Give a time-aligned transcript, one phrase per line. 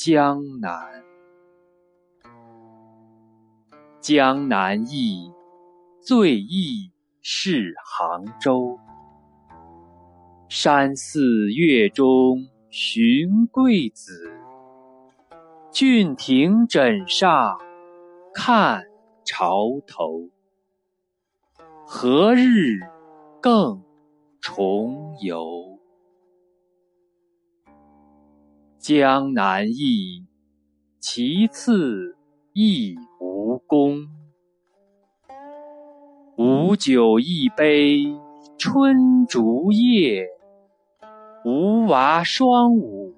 [0.00, 1.02] 江南，
[4.00, 5.32] 江南忆，
[6.00, 8.78] 最忆是杭州。
[10.48, 14.30] 山寺月中寻桂子，
[15.72, 17.58] 郡亭枕上
[18.32, 18.84] 看
[19.24, 20.28] 潮头。
[21.84, 22.78] 何日
[23.42, 23.82] 更
[24.40, 25.77] 重游？
[28.88, 30.24] 江南忆，
[30.98, 32.16] 其次
[32.54, 34.08] 忆吴宫。
[36.38, 37.98] 吴酒一杯
[38.56, 40.26] 春竹叶，
[41.44, 43.14] 吴娃双舞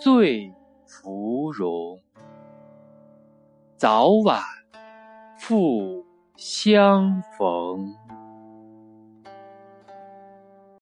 [0.00, 0.52] 醉
[0.84, 2.00] 芙蓉。
[3.76, 4.42] 早晚
[5.38, 6.04] 复
[6.36, 7.94] 相逢。